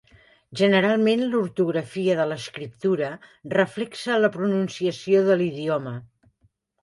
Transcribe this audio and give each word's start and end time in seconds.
Generalment 0.59 1.25
l'ortografia 1.33 2.15
de 2.19 2.23
l'escriptura 2.31 3.11
reflexa 3.55 4.17
la 4.23 4.33
pronunciació 4.37 5.21
de 5.29 5.37
l'idioma. 5.43 5.97